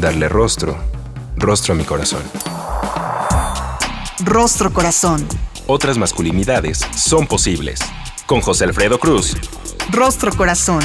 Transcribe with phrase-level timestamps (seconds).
[0.00, 0.78] darle rostro,
[1.36, 2.22] rostro a mi corazón.
[4.24, 5.26] Rostro Corazón.
[5.66, 7.80] Otras masculinidades son posibles.
[8.26, 9.36] Con José Alfredo Cruz.
[9.90, 10.82] Rostro Corazón.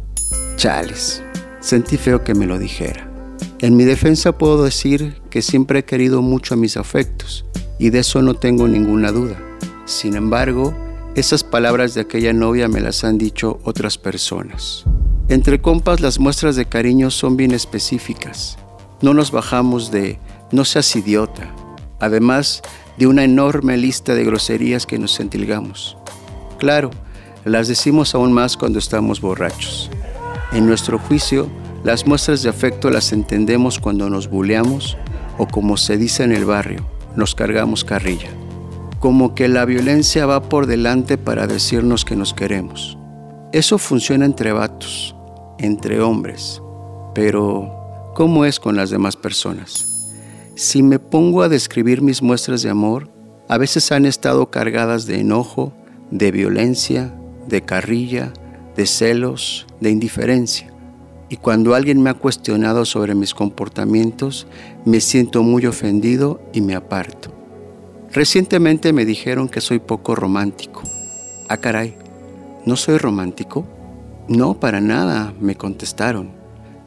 [0.56, 1.22] Chales,
[1.60, 3.08] sentí feo que me lo dijera.
[3.60, 7.46] En mi defensa puedo decir que siempre he querido mucho a mis afectos,
[7.78, 9.40] y de eso no tengo ninguna duda.
[9.86, 10.74] Sin embargo,
[11.16, 14.86] esas palabras de aquella novia me las han dicho otras personas.
[15.28, 18.58] Entre compas las muestras de cariño son bien específicas.
[19.02, 20.20] No nos bajamos de
[20.52, 21.54] no seas idiota,
[22.00, 22.62] además
[22.98, 25.98] de una enorme lista de groserías que nos sentilgamos.
[26.60, 26.92] Claro,
[27.44, 29.90] las decimos aún más cuando estamos borrachos.
[30.54, 31.50] En nuestro juicio,
[31.84, 34.98] las muestras de afecto las entendemos cuando nos buleamos
[35.38, 36.86] o como se dice en el barrio,
[37.18, 38.30] nos cargamos carrilla
[39.02, 43.00] como que la violencia va por delante para decirnos que nos queremos.
[43.52, 45.16] Eso funciona entre vatos,
[45.58, 46.62] entre hombres,
[47.16, 49.88] pero ¿cómo es con las demás personas?
[50.56, 53.10] Si me pongo a describir mis muestras de amor,
[53.50, 55.74] a veces han estado cargadas de enojo,
[56.12, 57.12] de violencia,
[57.48, 58.32] de carrilla,
[58.76, 60.72] de celos, de indiferencia.
[61.28, 64.46] Y cuando alguien me ha cuestionado sobre mis comportamientos,
[64.86, 67.41] me siento muy ofendido y me aparto.
[68.14, 70.84] Recientemente me dijeron que soy poco romántico.
[71.48, 71.96] Ah, caray,
[72.66, 73.66] ¿no soy romántico?
[74.28, 76.32] No, para nada, me contestaron.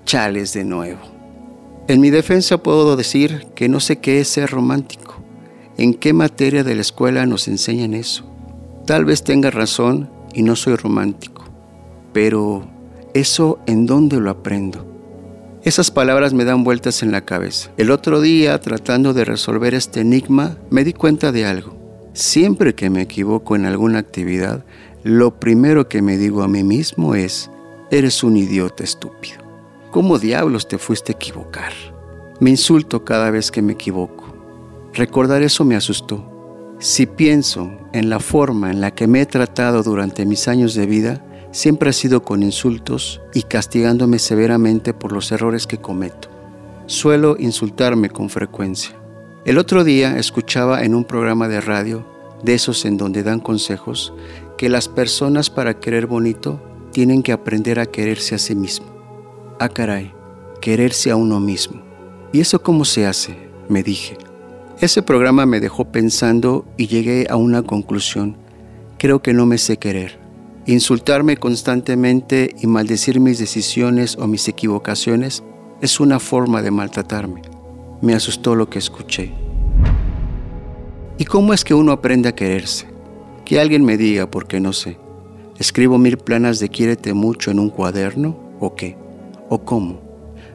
[0.05, 1.01] Chales de nuevo.
[1.89, 5.17] En mi defensa puedo decir que no sé qué es ser romántico.
[5.79, 8.25] ¿En qué materia de la escuela nos enseñan eso?
[8.87, 11.45] Tal vez tenga razón y no soy romántico.
[12.13, 12.67] Pero,
[13.15, 14.94] ¿eso en dónde lo aprendo?
[15.65, 17.71] Esas palabras me dan vueltas en la cabeza.
[17.79, 21.75] El otro día, tratando de resolver este enigma, me di cuenta de algo.
[22.13, 24.63] Siempre que me equivoco en alguna actividad,
[25.05, 27.51] lo primero que me digo a mí mismo es,
[27.91, 29.39] eres un idiota estúpido.
[29.91, 31.73] ¿Cómo diablos te fuiste a equivocar?
[32.41, 34.35] Me insulto cada vez que me equivoco.
[34.93, 36.77] Recordar eso me asustó.
[36.79, 40.85] Si pienso en la forma en la que me he tratado durante mis años de
[40.85, 46.29] vida, siempre ha sido con insultos y castigándome severamente por los errores que cometo.
[46.87, 48.97] Suelo insultarme con frecuencia.
[49.45, 52.05] El otro día escuchaba en un programa de radio,
[52.43, 54.13] de esos en donde dan consejos,
[54.59, 58.87] que las personas para querer bonito tienen que aprender a quererse a sí mismo.
[59.61, 60.13] Ah, caray,
[60.61, 61.83] quererse a uno mismo.
[62.33, 63.37] ¿Y eso cómo se hace?
[63.69, 64.19] Me dije.
[64.81, 68.37] Ese programa me dejó pensando y llegué a una conclusión.
[68.99, 70.24] Creo que no me sé querer.
[70.67, 75.43] Insultarme constantemente y maldecir mis decisiones o mis equivocaciones
[75.83, 77.43] es una forma de maltratarme.
[78.01, 79.35] Me asustó lo que escuché.
[81.19, 82.87] ¿Y cómo es que uno aprende a quererse?
[83.45, 84.97] Que alguien me diga porque no sé.
[85.59, 88.97] ¿Escribo mil planas de quiérete mucho en un cuaderno o qué?
[89.51, 90.01] ¿O cómo?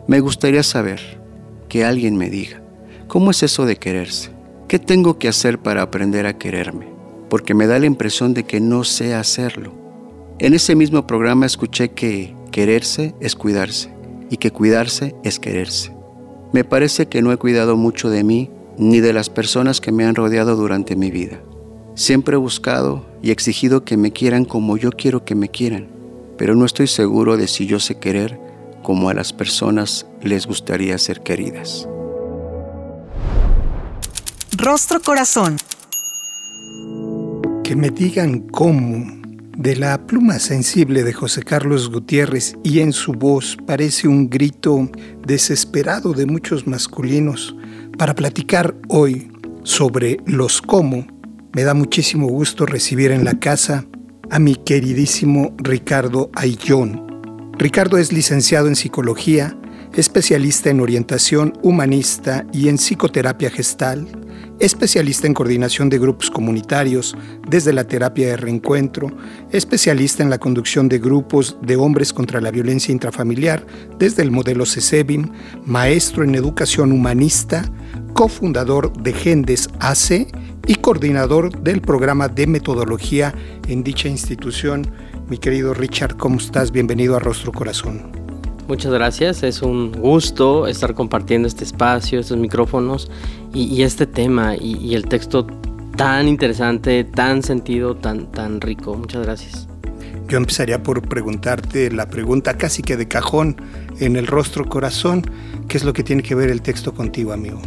[0.07, 1.21] Me gustaría saber,
[1.69, 2.63] que alguien me diga,
[3.07, 4.31] ¿cómo es eso de quererse?
[4.67, 6.87] ¿Qué tengo que hacer para aprender a quererme?
[7.29, 9.78] Porque me da la impresión de que no sé hacerlo.
[10.41, 13.93] En ese mismo programa escuché que quererse es cuidarse
[14.29, 15.91] y que cuidarse es quererse.
[16.53, 20.05] Me parece que no he cuidado mucho de mí ni de las personas que me
[20.05, 21.41] han rodeado durante mi vida.
[21.93, 25.89] Siempre he buscado y exigido que me quieran como yo quiero que me quieran,
[26.37, 28.39] pero no estoy seguro de si yo sé querer
[28.81, 31.85] como a las personas les gustaría ser queridas.
[34.55, 35.57] Rostro Corazón.
[37.61, 39.18] Que me digan cómo,
[39.59, 44.89] de la pluma sensible de José Carlos Gutiérrez y en su voz parece un grito
[45.27, 47.53] desesperado de muchos masculinos
[47.97, 49.29] para platicar hoy
[49.63, 51.05] sobre los cómo.
[51.51, 53.85] Me da muchísimo gusto recibir en la casa
[54.29, 57.51] a mi queridísimo Ricardo Ayllón.
[57.57, 59.58] Ricardo es licenciado en psicología,
[59.93, 64.07] especialista en orientación humanista y en psicoterapia gestal,
[64.59, 67.15] especialista en coordinación de grupos comunitarios
[67.47, 69.11] desde la terapia de reencuentro,
[69.51, 73.65] especialista en la conducción de grupos de hombres contra la violencia intrafamiliar
[73.97, 75.31] desde el modelo CESEBIM,
[75.65, 77.63] maestro en educación humanista,
[78.13, 80.27] cofundador de Gendes AC
[80.67, 83.33] y coordinador del programa de metodología
[83.67, 84.91] en dicha institución
[85.29, 86.71] mi querido Richard, ¿cómo estás?
[86.71, 88.18] Bienvenido a Rostro Corazón.
[88.69, 93.09] Muchas gracias, es un gusto estar compartiendo este espacio, estos micrófonos
[93.51, 95.47] y, este tema y, el texto
[95.97, 98.93] tan interesante, tan sentido, tan, tan rico.
[98.93, 99.67] Muchas gracias.
[100.27, 103.59] Yo empezaría por preguntarte la pregunta casi que de cajón
[103.99, 105.23] en el rostro corazón,
[105.67, 107.59] ¿qué es lo que tiene que ver el texto contigo, amigo?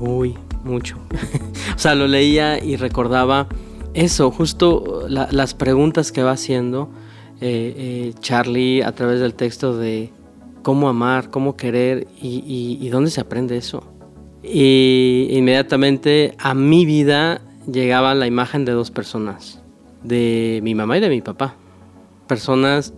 [0.00, 0.98] Uy, mucho.
[1.74, 3.48] o sea, lo leía y recordaba
[3.94, 6.90] eso, justo las preguntas que va haciendo
[7.40, 10.12] eh, eh, Charlie a través del texto de
[10.66, 13.84] cómo amar, cómo querer y, dónde se aprende eso.
[14.42, 17.40] Y inmediatamente a mi vida
[17.70, 19.62] llegaba la imagen de dos personas,
[20.02, 21.54] de mi mamá y de mi papá.
[22.26, 22.94] Personas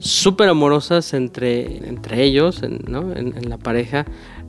[0.00, 4.04] súper amorosas entre, entre ellos, en, en, la pareja.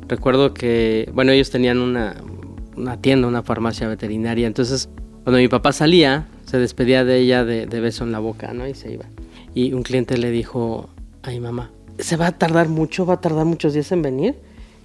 [0.07, 2.23] Recuerdo que, bueno, ellos tenían una,
[2.75, 4.89] una tienda, una farmacia veterinaria, entonces
[5.21, 8.67] cuando mi papá salía, se despedía de ella de, beso en la boca, ¿no?
[8.67, 9.05] Y se iba.
[9.53, 10.89] Y un cliente le dijo
[11.21, 13.05] a mi mamá, ¿se va a tardar mucho?
[13.05, 14.35] ¿Va a tardar muchos días en venir?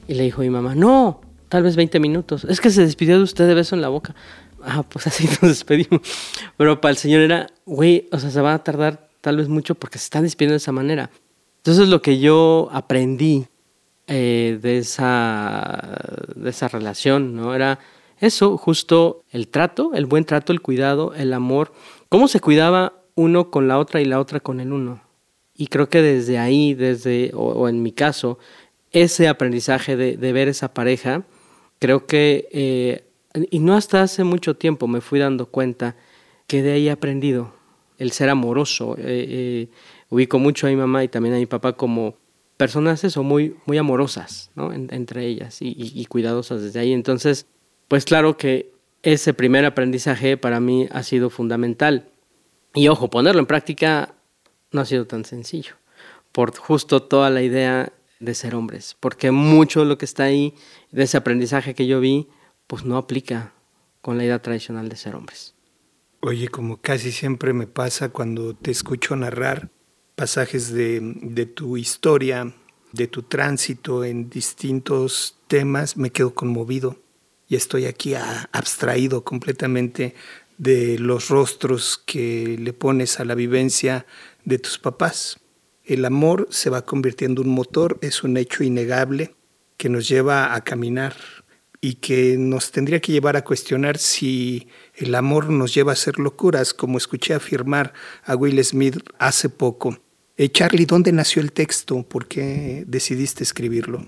[0.07, 2.45] Y le dijo mi mamá, no, tal vez 20 minutos.
[2.45, 4.15] Es que se despidió de usted de beso en la boca.
[4.63, 6.01] Ah, pues así nos despedimos.
[6.57, 9.75] Pero para el señor era, güey, o sea, se va a tardar tal vez mucho
[9.75, 11.11] porque se está despidiendo de esa manera.
[11.59, 13.47] Entonces lo que yo aprendí
[14.07, 15.99] eh, de, esa,
[16.35, 17.55] de esa relación, ¿no?
[17.55, 17.79] Era
[18.21, 21.73] eso, justo el trato, el buen trato, el cuidado, el amor,
[22.09, 25.08] cómo se cuidaba uno con la otra y la otra con el uno.
[25.61, 28.39] Y creo que desde ahí, desde, o, en mi caso,
[28.93, 31.25] ese aprendizaje de, ver esa pareja,
[31.81, 33.05] creo que, eh,
[33.51, 35.97] y no hasta hace mucho tiempo me fui dando cuenta
[36.47, 37.55] que de ahí he aprendido
[37.99, 38.95] el ser amoroso.
[38.99, 39.69] Eh, eh,
[40.11, 42.15] ubico mucho a mi mamá y también a mi papá como
[42.57, 44.73] personas eso, muy, muy amorosas, ¿no?
[44.73, 46.93] entre ellas y, y, cuidadosas desde ahí.
[46.93, 47.47] Entonces,
[47.89, 48.73] pues claro que
[49.03, 52.11] ese primer aprendizaje para mí ha sido fundamental.
[52.75, 54.15] Y ojo, ponerlo en práctica
[54.73, 55.75] no ha sido tan sencillo,
[56.33, 60.55] por justo toda la idea de ser hombres, porque mucho de lo que está ahí,
[60.91, 62.29] de ese aprendizaje que yo vi,
[62.67, 63.55] pues no aplica
[64.01, 65.55] con la idea tradicional de ser hombres.
[66.21, 69.71] Oye, como casi siempre me pasa cuando te escucho narrar
[70.17, 72.53] pasajes de, de tu historia,
[72.93, 76.97] de tu tránsito en distintos temas, me quedo conmovido
[77.49, 78.15] y estoy aquí
[78.53, 80.15] abstraído completamente
[80.59, 84.07] de los rostros que le pones a la vivencia
[84.49, 85.39] de tus papás.
[85.85, 89.35] El amor se va convirtiendo en un motor, es un hecho innegable
[89.77, 91.15] que nos lleva a caminar
[91.81, 96.19] y que nos tendría que llevar a cuestionar si el amor nos lleva a hacer
[96.19, 97.93] locuras, como escuché afirmar
[98.25, 99.99] a Will Smith hace poco.
[100.37, 102.03] Eh, Charlie, ¿dónde nació el texto?
[102.03, 104.05] ¿Por qué decidiste escribirlo?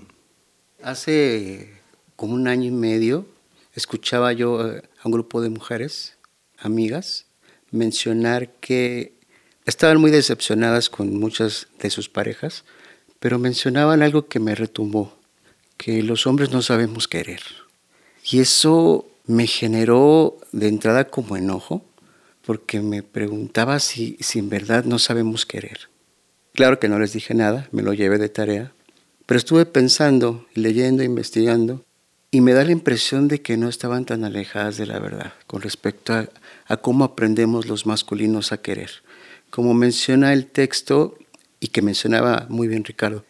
[0.83, 1.79] Hace
[2.15, 3.25] como un año y medio
[3.73, 6.17] escuchaba yo eh, a un grupo de mujeres,
[6.57, 7.27] amigas,
[7.71, 9.20] mencionar que
[9.65, 12.63] estaban muy decepcionadas con muchas de sus parejas,
[13.19, 15.15] pero mencionaban algo que me retumbó,
[15.77, 17.41] que los hombres no sabemos querer.
[18.29, 21.85] Y eso me generó de entrada como enojo,
[22.45, 25.89] porque me preguntaba si, si en verdad no sabemos querer.
[26.53, 28.73] Claro que no les dije nada, me lo llevé de tarea,
[29.25, 31.85] pero estuve pensando, leyendo, investigando,
[32.31, 35.61] y me da la impresión de que no estaban tan alejadas de la verdad con
[35.61, 38.89] respecto a, cómo aprendemos los masculinos a querer.
[39.51, 41.17] Como menciona el texto
[41.59, 43.25] y que mencionaba muy bien Ricardo,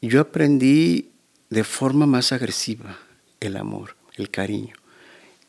[0.00, 1.10] yo aprendí
[1.50, 2.98] de forma más agresiva
[3.40, 4.74] el amor, el cariño.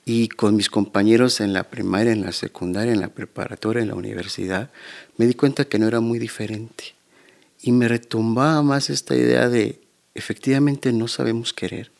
[0.05, 3.95] Y con mis compañeros en la primaria, en la secundaria, en la preparatoria, en la
[3.95, 4.69] universidad,
[5.17, 6.95] me di cuenta que no era muy diferente.
[7.61, 9.81] Y me retumbaba más esta idea de,
[10.13, 11.91] efectivamente no sabemos querer.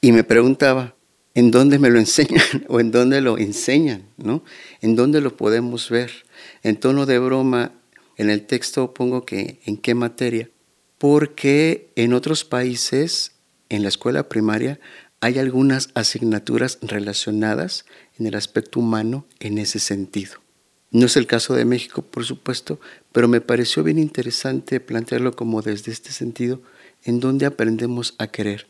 [0.00, 0.94] Y me preguntaba,
[1.34, 4.02] ¿en dónde me lo enseñan o en dónde lo enseñan?
[4.16, 4.42] ¿no?
[4.80, 6.10] ¿En dónde lo podemos ver?
[6.62, 7.72] En tono de broma,
[8.16, 10.50] en el texto pongo que en qué materia,
[10.98, 13.32] porque en otros países,
[13.68, 14.80] en la escuela primaria,
[15.20, 17.84] hay algunas asignaturas relacionadas
[18.18, 20.40] en el aspecto humano en ese sentido.
[20.90, 22.80] No es el caso de México, por supuesto,
[23.12, 26.62] pero me pareció bien interesante plantearlo como desde este sentido,
[27.04, 28.66] en donde aprendemos a querer.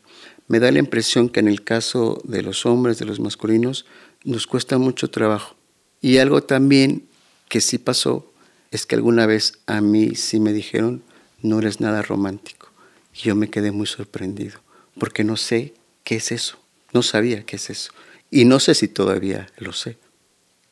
[0.47, 3.85] Me da la impresión que en el caso de los hombres, de los masculinos,
[4.23, 5.55] nos cuesta mucho trabajo.
[6.01, 7.08] Y algo también
[7.49, 8.31] que sí pasó
[8.71, 11.03] es que alguna vez a mí sí me dijeron,
[11.41, 12.69] no eres nada romántico.
[13.13, 14.59] Y yo me quedé muy sorprendido,
[14.97, 16.57] porque no sé qué es eso,
[16.93, 17.91] no sabía qué es eso.
[18.31, 19.97] Y no sé si todavía lo sé.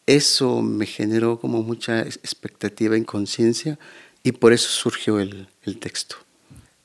[0.05, 3.77] Eso me generó como mucha expectativa, inconsciencia,
[4.23, 6.17] y por eso surgió el, el texto.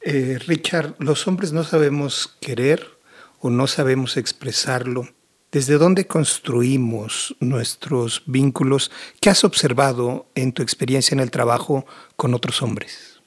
[0.00, 2.98] Eh, Richard, los hombres no sabemos querer
[3.40, 5.08] o no sabemos expresarlo.
[5.52, 8.90] ¿Desde dónde construimos nuestros vínculos?
[9.20, 11.84] ¿Qué has observado en tu experiencia en el trabajo
[12.16, 13.20] con otros hombres?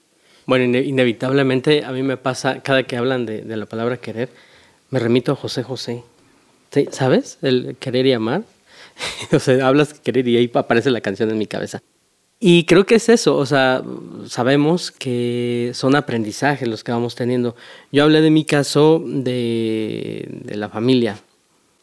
[0.48, 4.32] Bueno, inevitablemente a mí me pasa, cada que hablan de, la palabra querer,
[4.89, 6.03] me remito a José José.
[6.89, 7.38] ¿Sabes?
[7.44, 8.41] El querer y amar.
[9.32, 11.84] o sea, hablas querer y ahí aparece la canción en mi cabeza.
[12.39, 13.84] Y creo que es eso, o sea,
[14.27, 17.55] sabemos que son aprendizajes los que vamos teniendo.
[17.91, 21.20] Yo hablé de mi caso de, de la familia.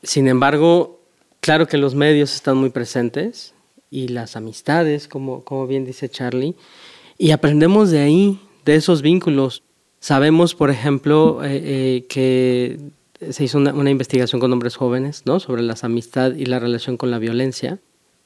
[0.03, 1.01] Sin embargo,
[1.41, 3.55] claro que los medios están muy presentes
[3.91, 6.55] y las amistades, como, como bien dice Charlie,
[7.19, 9.63] y aprendemos de ahí, de esos vínculos.
[10.01, 12.79] Sabemos, por ejemplo, eh, eh, que
[13.31, 15.39] se hizo una, una, investigación con hombres jóvenes ¿no?
[15.39, 17.79] sobre las amistad y la relación con la violencia.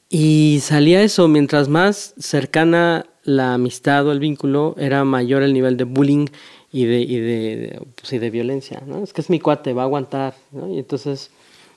[0.09, 5.75] Y salía eso, mientras más cercana la amistad o el vínculo, era mayor el nivel
[5.75, 6.27] de bullying
[6.71, 8.81] y de, y de, pues, y de violencia.
[8.85, 9.03] ¿no?
[9.03, 10.35] Es que es mi cuate, va a aguantar.
[10.51, 10.73] ¿no?
[10.73, 11.29] Y entonces,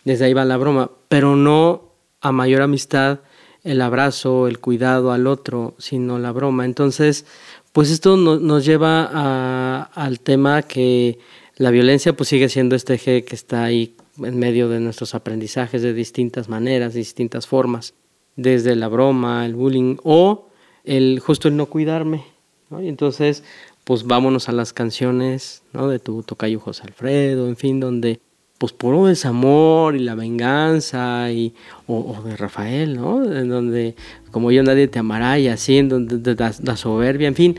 [0.05, 0.91] desde ahí va la broma.
[1.09, 3.21] Pero no a mayor amistad
[3.63, 6.65] el abrazo, el cuidado al otro, sino la broma.
[6.65, 7.27] Entonces,
[7.73, 11.19] pues esto no, nos lleva a, al tema que
[11.57, 15.83] la violencia pues sigue siendo este eje que está ahí en medio de nuestros aprendizajes
[15.83, 17.95] de distintas maneras, de distintas formas
[18.37, 20.49] desde la broma, el bullying o
[20.85, 22.25] el justo el no cuidarme.
[22.71, 23.43] Y entonces,
[23.85, 25.89] pues vámonos a las canciones ¿no?
[25.89, 28.21] de tu tocayo José Alfredo, en fin, donde
[28.61, 31.55] pues puro desamor y la venganza y
[31.87, 33.25] o, de Rafael, ¿no?
[33.25, 33.97] En donde
[34.31, 37.57] como yo nadie te amará y así, en donde la, soberbia, en fin,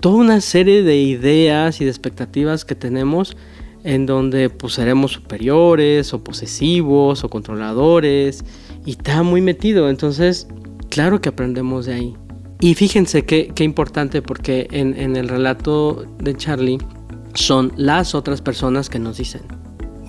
[0.00, 3.36] toda una serie de ideas y de expectativas que tenemos
[3.84, 8.44] en donde pues seremos superiores o posesivos o controladores
[8.84, 10.48] y está muy metido, entonces
[10.90, 12.16] claro que aprendemos de ahí.
[12.58, 16.78] Y fíjense qué, qué importante porque en, el relato de Charlie
[17.34, 19.42] son las otras personas que nos dicen,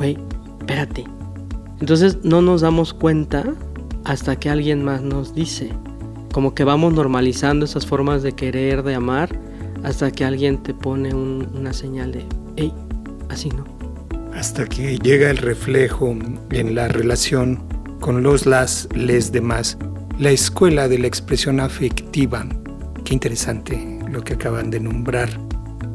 [0.04, 0.18] güey,
[0.60, 1.06] espérate.
[1.80, 3.56] Entonces no nos damos cuenta
[4.04, 5.70] hasta que alguien más nos dice.
[6.34, 9.30] Como que vamos normalizando esas formas de querer, de amar,
[9.84, 12.26] hasta que alguien te pone un, una señal de,
[12.58, 12.74] hey,
[13.30, 13.66] así no.
[14.34, 16.14] Hasta que llega el reflejo
[16.50, 17.64] en la relación
[18.02, 19.78] con los, las, les demás.
[20.20, 22.46] La escuela de la expresión afectiva.
[23.06, 25.30] Qué interesante lo que acaban de nombrar.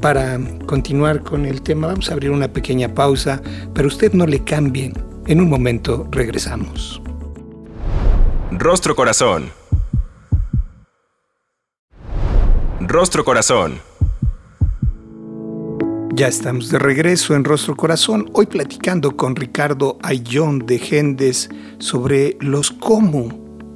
[0.00, 3.42] Para continuar con el tema vamos a abrir una pequeña pausa,
[3.74, 4.92] pero usted no le cambie.
[5.26, 7.02] En un momento regresamos.
[8.52, 9.50] Rostro Corazón.
[12.80, 13.80] Rostro Corazón.
[16.14, 22.36] Ya estamos de regreso en Rostro Corazón, hoy platicando con Ricardo Ayón de Gendes sobre
[22.40, 23.28] los cómo,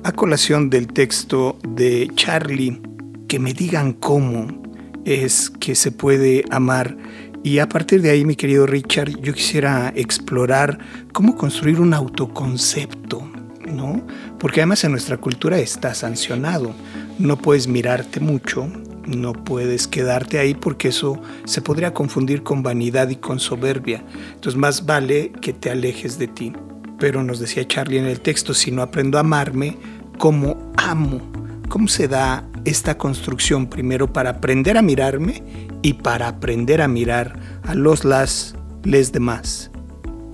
[0.04, 2.80] a colación del texto de Charlie,
[3.28, 4.61] que me digan cómo
[5.04, 6.96] es que se puede amar.
[7.42, 10.78] Y a partir de ahí, mi querido Richard, yo quisiera explorar
[11.12, 13.28] cómo construir un autoconcepto,
[13.66, 14.06] ¿no?
[14.38, 16.72] Porque además en nuestra cultura está sancionado.
[17.18, 18.68] No puedes mirarte mucho,
[19.06, 24.04] no puedes quedarte ahí porque eso se podría confundir con vanidad y con soberbia.
[24.34, 26.52] Entonces más vale que te alejes de ti.
[26.98, 29.76] Pero nos decía Charlie en el texto, si no aprendo a amarme,
[30.18, 31.20] ¿cómo amo?
[31.68, 35.42] ¿Cómo se da esta construcción primero para aprender a mirarme
[35.82, 38.54] y para aprender a mirar a los las
[38.84, 39.70] les demás?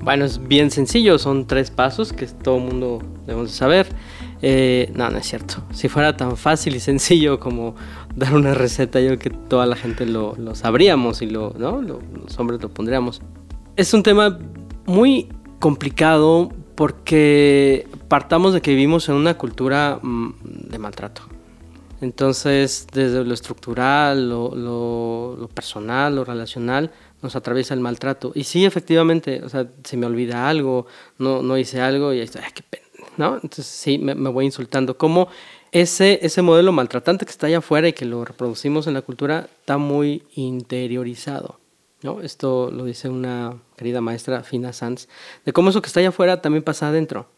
[0.01, 3.89] Bueno, es bien sencillo, son tres pasos que todo el mundo debemos saber.
[4.41, 5.57] Eh, no, no es cierto.
[5.73, 7.75] Si fuera tan fácil y sencillo como
[8.15, 11.83] dar una receta, yo creo que toda la gente lo, sabríamos y lo, ¿no?
[11.83, 13.21] los hombres lo pondríamos.
[13.77, 14.39] Es un tema
[14.87, 20.35] muy complicado porque partamos de que vivimos en una cultura mm,
[20.71, 21.23] de maltrato.
[22.01, 28.33] Entonces, desde lo estructural, lo, personal, lo relacional, nos atraviesa el maltrato.
[28.35, 30.87] Y sí, efectivamente, o sea, se me olvida algo,
[31.19, 32.87] no, no hice algo y ahí estoy, ay, qué pena,
[33.17, 33.35] ¿no?
[33.35, 34.97] Entonces, sí, me, voy insultando.
[34.97, 35.29] Como
[35.73, 39.49] ese, ese modelo maltratante que está allá afuera y que lo reproducimos en la cultura
[39.61, 41.59] está muy interiorizado.
[42.03, 42.21] ¿no?
[42.21, 45.09] Esto lo dice una querida maestra, Fina Sanz,
[45.45, 47.29] de cómo eso que está allá afuera también pasa adentro.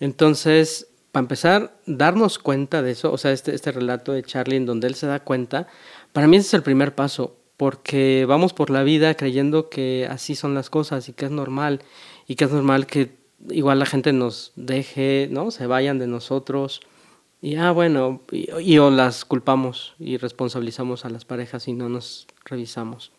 [0.00, 4.66] Entonces, para empezar, darnos cuenta de eso, o sea, este, este relato de Charlie en
[4.66, 5.66] donde él se da cuenta,
[6.12, 10.36] para mí ese es el primer paso, porque vamos por la vida creyendo que así
[10.36, 11.80] son las cosas y que es normal,
[12.26, 13.16] y que es normal que
[13.50, 15.50] igual la gente nos deje, ¿no?
[15.50, 16.80] Se vayan de nosotros.
[17.40, 22.26] Y ah, bueno, y o las culpamos y responsabilizamos a las parejas y no nos
[22.44, 23.12] revisamos.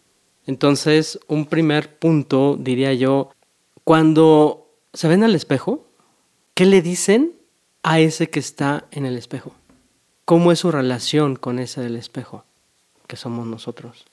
[0.45, 3.31] Entonces, un primer punto, diría yo,
[3.83, 5.85] cuando se ven al espejo,
[6.53, 7.38] ¿qué le dicen
[7.83, 9.53] a ese que está en el espejo?
[10.25, 12.45] ¿Cómo es su relación con ese del espejo,
[13.07, 14.05] que somos nosotros?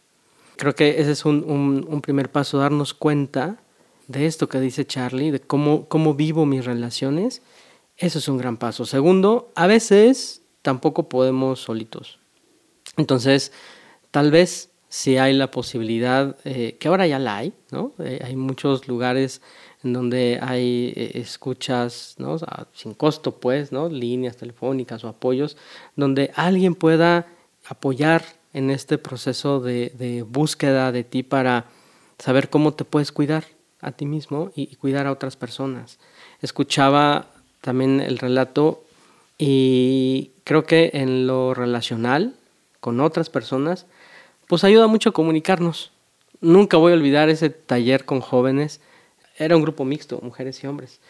[0.57, 3.59] Creo que ese es un, primer paso, darnos cuenta
[4.09, 7.43] de esto que dice Charlie, de cómo, cómo vivo mis relaciones.
[7.99, 8.87] Eso es un gran paso.
[8.87, 12.19] Segundo, a veces tampoco podemos solitos.
[12.97, 13.53] Entonces,
[14.11, 17.93] tal vez si hay la posibilidad, eh, que ahora ya la hay, ¿no?
[17.99, 19.43] Eh, hay muchos lugares
[19.93, 22.39] donde hay eh, escuchas, ¿no?
[22.73, 23.89] sin costo, pues, ¿no?
[23.89, 25.57] Líneas telefónicas o apoyos,
[25.97, 27.27] donde alguien pueda
[27.67, 31.67] apoyar en este proceso de, de búsqueda de ti para
[32.19, 33.45] saber cómo te puedes cuidar
[33.81, 35.99] a ti mismo y, y cuidar a otras personas.
[36.41, 37.27] Escuchaba
[37.61, 38.85] también el relato
[39.39, 42.35] y creo que en lo relacional
[42.81, 43.87] con otras personas,
[44.47, 45.91] pues ayuda mucho a comunicarnos.
[46.41, 48.81] Nunca voy a olvidar ese taller con jóvenes.
[49.37, 51.01] Era un grupo mixto, mujeres y hombres.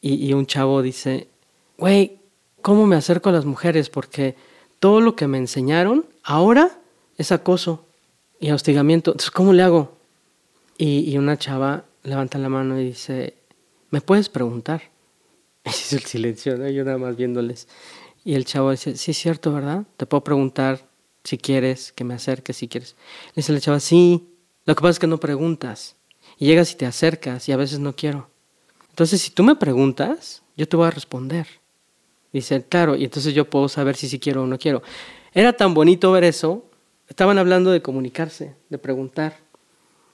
[0.00, 1.28] Y, un chavo dice,
[1.78, 2.18] güey,
[2.62, 3.88] ¿cómo me acerco a las mujeres?
[3.88, 4.36] Porque
[4.78, 6.78] todo lo que me enseñaron ahora
[7.16, 7.84] es acoso
[8.38, 9.12] y hostigamiento.
[9.12, 9.96] Entonces, ¿cómo le hago?
[10.78, 13.34] Y, y una chava levanta la mano y dice,
[13.90, 14.82] ¿me puedes preguntar?
[15.90, 16.68] Y el silencio, ¿no?
[16.68, 17.66] yo nada más viéndoles.
[18.24, 19.84] Y el chavo dice, sí es cierto, ¿verdad?
[19.96, 20.86] Te puedo preguntar
[21.24, 22.94] si quieres, que me acerques si quieres.
[23.28, 24.28] Le dice la chava, sí,
[24.64, 25.96] lo que pasa es que no preguntas.
[26.38, 28.28] Y llegas y te acercas y a veces no quiero.
[28.90, 31.46] Entonces, si tú me preguntas, yo te voy a responder.
[32.32, 34.82] Dice, claro, y entonces yo puedo saber si sí quiero o no quiero.
[35.32, 36.64] Era tan bonito ver eso.
[37.08, 39.38] Estaban hablando de comunicarse, de preguntar.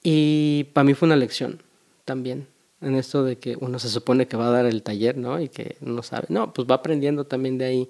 [0.03, 1.61] Y para mí fue una lección
[2.05, 2.47] también
[2.83, 5.39] en esto de que uno se supone que va a dar el taller, ¿no?
[5.39, 6.27] Y que no sabe.
[6.29, 7.89] No, pues va aprendiendo también de ahí.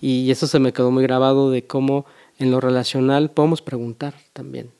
[0.00, 2.06] Y eso se me quedó muy grabado de cómo
[2.38, 4.70] en lo relacional podemos preguntar también.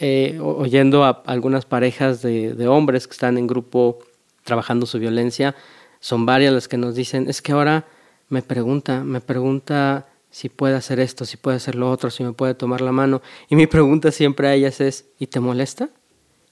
[0.00, 3.98] Eh, oyendo a algunas parejas de, hombres que están en grupo
[4.44, 5.56] trabajando su violencia,
[6.00, 7.86] son varias las que nos dicen, es que ahora
[8.28, 12.32] me pregunta, me pregunta si puede hacer esto, si puede hacer lo otro, si me
[12.32, 13.22] puede tomar la mano.
[13.48, 15.88] Y mi pregunta siempre a ellas es, ¿y te molesta?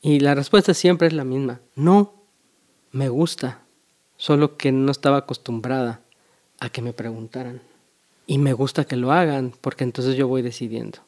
[0.03, 2.15] Y la respuesta siempre es la misma, no,
[2.91, 3.63] me gusta,
[4.17, 6.01] solo que no estaba acostumbrada
[6.59, 7.61] a que me preguntaran
[8.27, 10.99] y me gusta que lo hagan porque entonces yo voy decidiendo.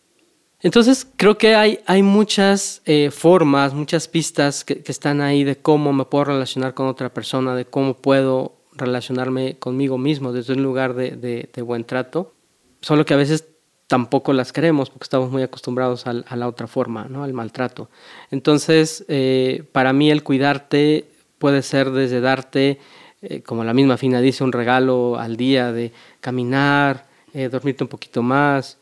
[0.61, 5.93] Entonces creo que hay, hay muchas eh, formas, muchas pistas que, están ahí de cómo
[5.93, 10.95] me puedo relacionar con otra persona, de cómo puedo relacionarme conmigo mismo desde un lugar
[10.95, 11.11] de,
[11.53, 12.33] de, buen trato,
[12.81, 13.45] solo que a veces
[13.87, 17.25] tampoco las queremos porque estamos muy acostumbrados a, la otra forma, ¿no?
[17.25, 17.89] al maltrato.
[18.31, 22.79] Entonces, eh, para mí el cuidarte puede ser desde darte,
[23.23, 27.89] eh, como la misma Fina dice, un regalo al día de caminar, eh, dormirte un
[27.89, 28.78] poquito más.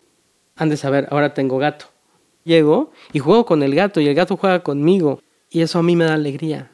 [0.56, 1.86] Han de saber, ahora tengo gato.
[2.44, 5.96] Llego y juego con el gato y el gato juega conmigo y eso a mí
[5.96, 6.70] me da alegría.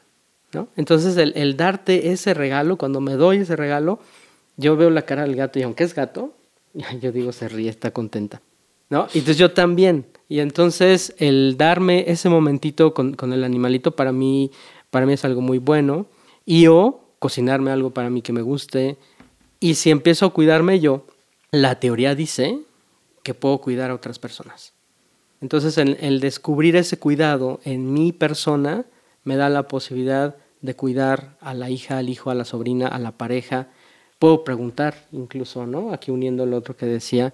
[0.53, 0.67] ¿no?
[0.75, 3.99] Entonces el, darte ese regalo, cuando me doy ese regalo,
[4.55, 6.33] yo veo la cara del gato y aunque es gato,
[7.01, 8.41] yo digo, se ríe, está contenta.
[8.89, 9.07] ¿no?
[9.13, 10.05] Y entonces yo también.
[10.29, 14.51] Y entonces el darme ese momentito con, con, el animalito para mí,
[14.89, 16.05] para mí es algo muy bueno.
[16.45, 18.97] Y o cocinarme algo para mí que me guste.
[19.59, 21.05] Y si empiezo a cuidarme yo,
[21.51, 22.59] la teoría dice
[23.23, 24.73] que puedo cuidar a otras personas.
[25.41, 28.85] Entonces, el, descubrir ese cuidado en mi persona
[29.23, 32.99] me da la posibilidad de cuidar a la hija, al hijo, a la sobrina, a
[32.99, 33.67] la pareja.
[34.19, 35.91] Puedo preguntar incluso, ¿no?
[35.91, 37.33] Aquí uniendo lo otro que decía,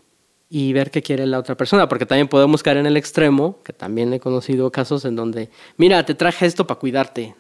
[0.50, 3.74] y ver qué quiere la otra persona, porque también podemos caer en el extremo, que
[3.74, 7.36] también he conocido casos en donde, mira, te traje esto para cuidarte.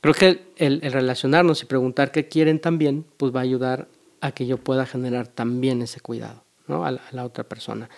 [0.00, 3.86] Creo que el, el relacionarnos y preguntar qué quieren también, pues va a ayudar
[4.20, 6.84] a que yo pueda generar también ese cuidado ¿no?
[6.84, 7.88] a, la, otra persona.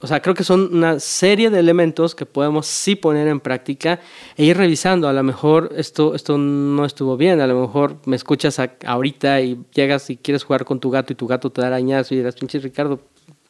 [0.00, 4.00] O sea, creo que son una serie de elementos que podemos sí poner en práctica
[4.36, 5.08] e ir revisando.
[5.08, 9.64] A lo mejor esto, esto no estuvo bien, a lo mejor me escuchas ahorita y
[9.72, 12.34] llegas y quieres jugar con tu gato y tu gato te da arañazo y dirás,
[12.34, 13.00] pinche Ricardo,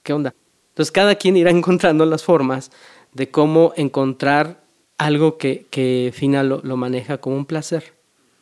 [0.03, 0.35] ¿qué onda?
[0.69, 2.71] Entonces cada quien irá encontrando las formas
[3.13, 4.63] de cómo encontrar
[4.99, 7.95] algo que, que Fina lo, lo maneja como un placer.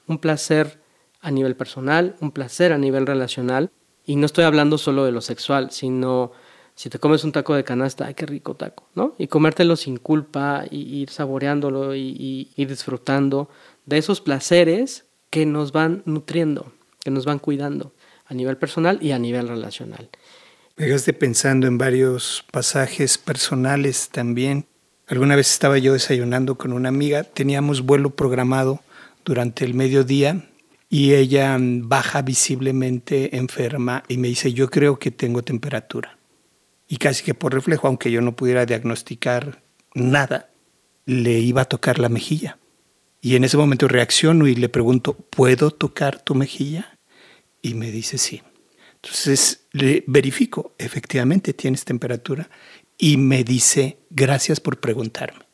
[0.07, 0.81] Un placer
[1.21, 3.71] a nivel personal, un placer a nivel relacional.
[4.05, 6.33] Y no estoy hablando solo de lo sexual, sino
[6.75, 9.15] si te comes un taco de canasta, ay, qué rico taco, ¿no?
[9.19, 13.49] Y comértelo sin culpa, y ir saboreándolo y, ir disfrutando
[13.87, 16.73] de esos placeres que nos van nutriendo,
[17.05, 17.93] que nos van cuidando
[18.27, 20.09] a nivel personal y a nivel relacional.
[20.77, 24.67] Me dejaste pensando en varios pasajes personales también.
[25.07, 28.81] Alguna vez estaba yo desayunando con una amiga, teníamos vuelo programado
[29.25, 30.49] durante el mediodía
[30.93, 36.19] y ella baja visiblemente enferma y me dice, yo creo que tengo temperatura.
[36.87, 39.63] Y casi que por reflejo, aunque yo no pudiera diagnosticar
[39.95, 40.51] nada,
[41.07, 42.59] le iba a tocar la mejilla.
[43.23, 46.99] Y en ese momento reacciono y le pregunto, ¿puedo tocar tu mejilla?
[47.63, 48.43] Y me dice sí.
[48.97, 52.51] Entonces le verifico, efectivamente tienes temperatura
[52.99, 55.47] y me dice, gracias por preguntarme.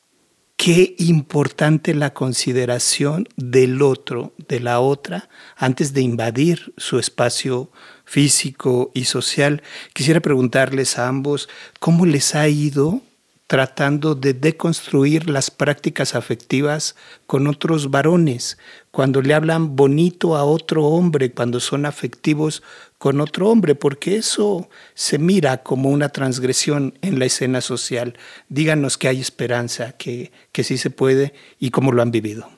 [0.59, 7.71] Qué importante la consideración del otro, de la otra, antes de invadir su espacio
[8.05, 9.63] físico y social.
[9.93, 13.03] Quisiera preguntarles a ambos cómo les ha ido
[13.49, 16.95] tratando de deconstruir las prácticas afectivas
[17.27, 18.59] con otros varones,
[18.91, 22.63] cuando le hablan bonito a otro hombre, cuando son afectivos
[22.99, 28.19] con otro hombre, porque eso se mira como una transgresión en la escena social.
[28.51, 32.51] Díganos que hay esperanza, que, que sí se puede y cómo lo han vivido.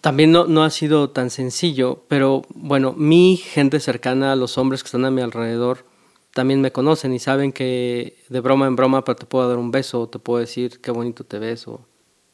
[0.00, 4.88] También no, no ha sido tan sencillo, pero bueno, mi gente cercana, los hombres que
[4.88, 5.84] están a mi alrededor,
[6.32, 9.70] también me conocen y saben que de broma en broma, pero te puedo dar un
[9.70, 11.66] beso, o te puedo decir qué bonito te ves,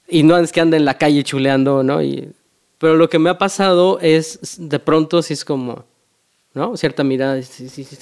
[0.07, 2.03] y no es que ande en la calle chuleando, ¿no?
[2.03, 2.31] Y,
[2.79, 5.85] pero lo que me ha pasado es, de pronto, si es como,
[6.53, 6.77] ¿no?
[6.77, 7.57] Cierta mirada, es,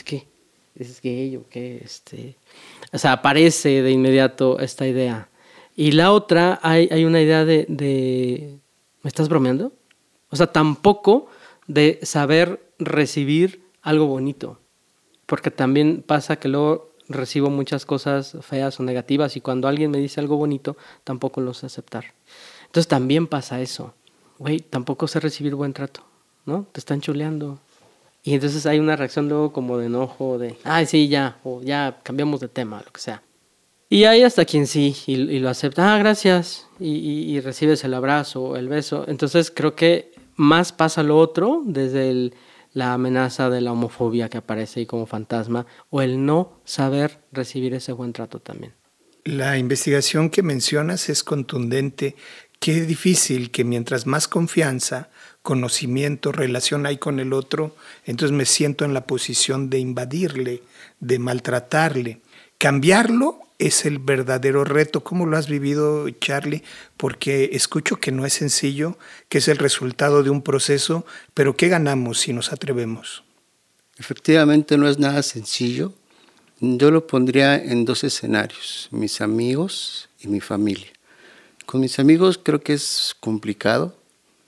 [0.04, 0.26] que
[0.74, 2.36] es gay o qué, este,
[2.92, 5.28] o sea, aparece de inmediato esta idea.
[5.76, 8.58] Y la otra, hay, hay una idea de, de,
[9.02, 9.72] ¿me estás bromeando?
[10.30, 11.28] O sea, tampoco
[11.66, 14.58] de saber recibir algo bonito
[15.32, 19.96] porque también pasa que luego recibo muchas cosas feas o negativas y cuando alguien me
[19.96, 22.04] dice algo bonito, tampoco lo sé aceptar.
[22.66, 23.94] Entonces también pasa eso.
[24.36, 26.04] Güey, tampoco sé recibir buen trato,
[26.44, 26.66] ¿no?
[26.70, 27.58] Te están chuleando.
[28.22, 32.00] Y entonces hay una reacción luego como de enojo, de, ay, sí, ya, o ya
[32.02, 33.22] cambiamos de tema, lo que sea.
[33.88, 37.94] Y hay hasta quien sí, y, lo acepta, ah, gracias, y, y, y recibes el
[37.94, 39.06] abrazo, el beso.
[39.08, 42.34] Entonces creo que más pasa lo otro, desde el
[42.74, 47.74] la amenaza de la homofobia que aparece ahí como fantasma o el no saber recibir
[47.74, 48.74] ese buen trato también.
[49.24, 52.16] La investigación que mencionas es contundente.
[52.58, 55.10] Qué difícil que mientras más confianza,
[55.42, 60.62] conocimiento, relación hay con el otro, entonces me siento en la posición de invadirle,
[61.00, 62.20] de maltratarle.
[62.62, 65.02] Cambiarlo es el verdadero reto.
[65.02, 66.62] ¿Cómo lo has vivido, Charlie?
[66.96, 68.96] Porque escucho que no es sencillo,
[69.28, 73.24] que es el resultado de un proceso, pero ¿qué ganamos si nos atrevemos?
[73.98, 75.92] Efectivamente no es nada sencillo.
[76.60, 80.92] Yo lo pondría en dos escenarios, mis amigos y mi familia.
[81.66, 83.96] Con mis amigos creo que es complicado.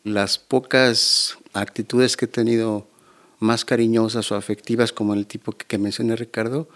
[0.05, 2.87] Las pocas actitudes que he tenido
[3.41, 6.69] más cariñosas o afectivas, como el tipo que, que mencioné Ricardo,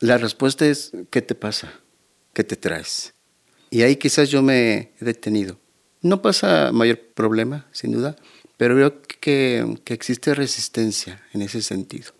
[0.00, 1.72] la respuesta es, ¿qué te pasa?
[2.32, 3.14] ¿Qué te traes?
[3.70, 5.58] Y ahí quizás yo me he detenido.
[6.02, 8.16] No pasa mayor problema, sin duda,
[8.56, 12.12] pero veo que, que existe resistencia en ese sentido.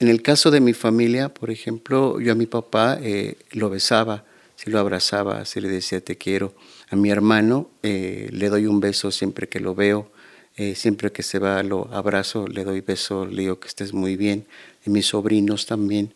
[0.00, 4.24] En el caso de mi familia, por ejemplo, yo a mi papá eh, lo besaba,
[4.54, 6.54] si lo abrazaba, si le decía te quiero.
[6.88, 10.10] A mi hermano eh, le doy un beso siempre que lo veo,
[10.56, 14.16] eh, siempre que se va lo abrazo, le doy beso, le digo que estés muy
[14.16, 14.46] bien.
[14.86, 16.14] Y mis sobrinos también.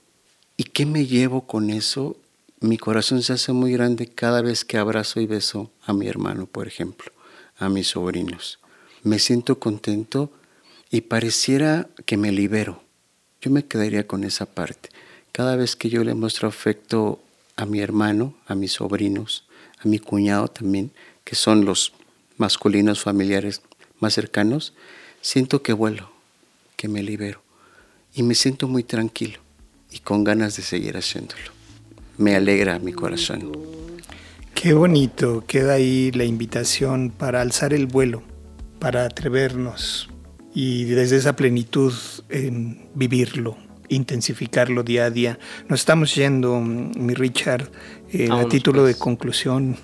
[0.56, 2.16] ¿Y qué me llevo con eso?
[2.60, 6.46] Mi corazón se hace muy grande cada vez que abrazo y beso a mi hermano,
[6.46, 7.10] por ejemplo,
[7.56, 8.58] a mis sobrinos.
[9.02, 10.30] Me siento contento
[10.90, 12.82] y pareciera que me libero.
[13.40, 14.90] Yo me quedaría con esa parte.
[15.32, 17.18] Cada vez que yo le muestro afecto
[17.56, 19.44] a mi hermano, a mis sobrinos,
[19.82, 20.92] a mi cuñado también,
[21.24, 21.94] que son los
[22.36, 23.62] masculinos familiares
[24.00, 24.74] más cercanos,
[25.22, 26.12] siento que vuelo,
[26.76, 27.40] que me libero
[28.14, 29.41] y me siento muy tranquilo
[29.92, 31.52] y con ganas de seguir haciéndolo.
[32.18, 33.52] Me alegra mi corazón.
[34.54, 38.22] Qué bonito, queda ahí la invitación para alzar el vuelo,
[38.78, 40.08] para atrevernos
[40.54, 41.92] y desde esa plenitud
[42.28, 43.56] en vivirlo
[43.88, 45.38] intensificarlo día a día.
[45.68, 47.70] Nos estamos yendo, mi Richard,
[48.12, 49.76] eh, a título de conclusión.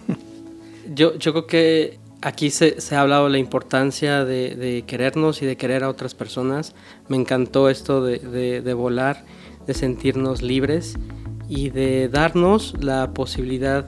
[0.94, 5.42] Yo, yo creo que aquí se, se, ha hablado de la importancia de, de, querernos
[5.42, 6.74] y de querer a otras personas.
[7.08, 9.24] Me encantó esto de, de, de volar,
[9.68, 10.96] de sentirnos libres
[11.46, 13.86] y de darnos la posibilidad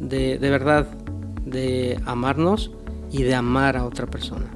[0.00, 0.88] de, de verdad
[1.46, 2.72] de amarnos
[3.12, 4.50] y de amar a otra persona.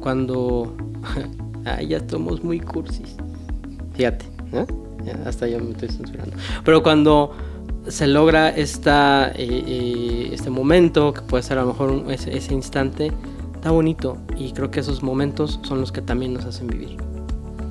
[0.00, 0.76] Cuando
[1.64, 3.16] ya estamos muy cursis.
[3.94, 4.64] Fíjate, ¿eh?
[5.26, 6.36] hasta yo me estoy censurando.
[6.64, 7.32] Pero cuando
[7.88, 12.54] se logra esta, eh, eh, este momento, que puede ser a lo mejor ese, ese
[12.54, 13.10] instante,
[13.56, 14.18] está bonito.
[14.36, 16.96] Y creo que esos momentos son los que también nos hacen vivir.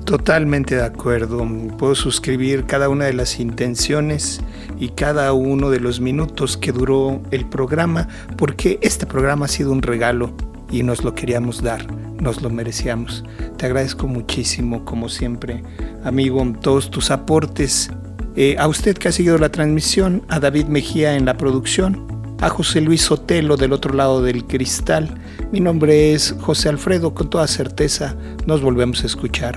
[0.04, 1.46] Totalmente de acuerdo.
[1.78, 4.40] Puedo suscribir cada una de las intenciones
[4.78, 9.70] y cada uno de los minutos que duró el programa, porque este programa ha sido
[9.72, 10.34] un regalo
[10.70, 11.86] y nos lo queríamos dar,
[12.20, 13.24] nos lo merecíamos.
[13.56, 15.62] Te agradezco muchísimo, como siempre,
[16.04, 17.90] amigo, todos tus aportes.
[18.34, 22.06] Eh, a usted que ha seguido la transmisión, a David Mejía en la producción,
[22.40, 25.08] a José Luis Sotelo del otro lado del cristal.
[25.52, 29.56] Mi nombre es José Alfredo, con toda certeza nos volvemos a escuchar.